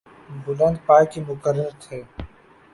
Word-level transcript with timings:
بلند 0.45 0.77
پائے 0.85 1.05
کے 1.11 1.19
مقرر 1.27 1.69
تھے۔ 1.81 2.01